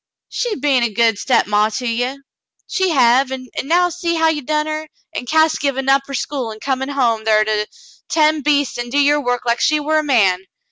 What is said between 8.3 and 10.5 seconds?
beastes an' do your work like she war a man.